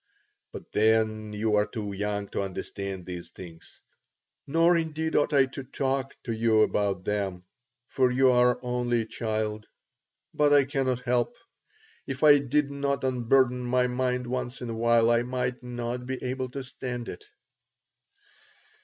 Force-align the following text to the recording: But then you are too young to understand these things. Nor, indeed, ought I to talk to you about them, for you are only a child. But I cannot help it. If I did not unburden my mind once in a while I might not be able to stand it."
But 0.51 0.71
then 0.71 1.31
you 1.31 1.53
are 1.57 1.67
too 1.67 1.93
young 1.93 2.27
to 2.29 2.41
understand 2.41 3.05
these 3.05 3.29
things. 3.29 3.79
Nor, 4.47 4.75
indeed, 4.75 5.15
ought 5.15 5.31
I 5.31 5.45
to 5.45 5.63
talk 5.63 6.15
to 6.23 6.31
you 6.33 6.61
about 6.61 7.05
them, 7.05 7.43
for 7.87 8.09
you 8.09 8.31
are 8.31 8.57
only 8.63 9.01
a 9.01 9.05
child. 9.05 9.67
But 10.33 10.53
I 10.53 10.65
cannot 10.65 11.01
help 11.01 11.35
it. 11.35 12.11
If 12.13 12.23
I 12.23 12.39
did 12.39 12.71
not 12.71 13.03
unburden 13.03 13.61
my 13.61 13.85
mind 13.85 14.25
once 14.25 14.59
in 14.59 14.71
a 14.71 14.75
while 14.75 15.11
I 15.11 15.21
might 15.21 15.61
not 15.61 16.07
be 16.07 16.17
able 16.23 16.49
to 16.49 16.63
stand 16.63 17.07
it." 17.07 17.23